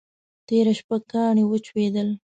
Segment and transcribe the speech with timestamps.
[0.47, 2.09] تېره شپه ګاڼي وچودل.